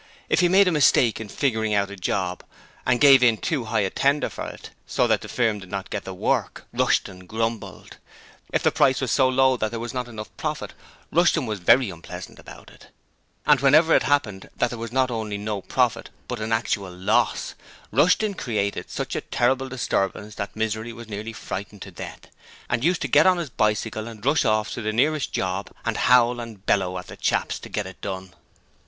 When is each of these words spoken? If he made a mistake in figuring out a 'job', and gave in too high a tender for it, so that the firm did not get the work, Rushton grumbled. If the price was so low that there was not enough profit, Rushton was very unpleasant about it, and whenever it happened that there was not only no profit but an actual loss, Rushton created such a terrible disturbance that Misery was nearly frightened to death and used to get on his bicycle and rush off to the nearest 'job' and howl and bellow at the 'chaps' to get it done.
If 0.29 0.39
he 0.39 0.49
made 0.49 0.67
a 0.67 0.71
mistake 0.71 1.21
in 1.21 1.29
figuring 1.29 1.75
out 1.75 1.91
a 1.91 1.95
'job', 1.95 2.43
and 2.87 2.99
gave 2.99 3.21
in 3.21 3.37
too 3.37 3.65
high 3.65 3.81
a 3.81 3.91
tender 3.91 4.29
for 4.29 4.47
it, 4.47 4.71
so 4.87 5.05
that 5.05 5.21
the 5.21 5.27
firm 5.27 5.59
did 5.59 5.69
not 5.69 5.91
get 5.91 6.05
the 6.05 6.13
work, 6.15 6.65
Rushton 6.73 7.27
grumbled. 7.27 7.97
If 8.51 8.63
the 8.63 8.71
price 8.71 8.99
was 8.99 9.11
so 9.11 9.29
low 9.29 9.57
that 9.57 9.69
there 9.69 9.79
was 9.79 9.93
not 9.93 10.07
enough 10.07 10.35
profit, 10.37 10.73
Rushton 11.11 11.45
was 11.45 11.59
very 11.59 11.91
unpleasant 11.91 12.39
about 12.39 12.71
it, 12.71 12.87
and 13.45 13.59
whenever 13.59 13.93
it 13.93 14.01
happened 14.01 14.49
that 14.55 14.71
there 14.71 14.79
was 14.79 14.91
not 14.91 15.11
only 15.11 15.37
no 15.37 15.61
profit 15.61 16.09
but 16.27 16.39
an 16.39 16.51
actual 16.51 16.89
loss, 16.89 17.53
Rushton 17.91 18.33
created 18.33 18.89
such 18.89 19.15
a 19.15 19.21
terrible 19.21 19.69
disturbance 19.69 20.33
that 20.33 20.55
Misery 20.55 20.93
was 20.93 21.09
nearly 21.09 21.31
frightened 21.33 21.83
to 21.83 21.91
death 21.91 22.21
and 22.71 22.83
used 22.83 23.03
to 23.03 23.07
get 23.07 23.27
on 23.27 23.37
his 23.37 23.51
bicycle 23.51 24.07
and 24.07 24.25
rush 24.25 24.45
off 24.45 24.71
to 24.71 24.81
the 24.81 24.93
nearest 24.93 25.31
'job' 25.31 25.69
and 25.85 25.95
howl 25.95 26.39
and 26.39 26.65
bellow 26.65 26.97
at 26.97 27.05
the 27.05 27.15
'chaps' 27.17 27.59
to 27.59 27.69
get 27.69 27.85
it 27.85 28.01
done. 28.01 28.33